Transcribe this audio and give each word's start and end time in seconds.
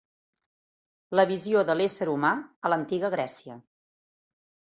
La 1.19 1.25
visió 1.31 1.61
de 1.67 1.75
l'ésser 1.81 2.07
humà 2.13 2.33
a 2.69 2.71
l'antiga 2.75 3.11
Grècia 3.17 3.59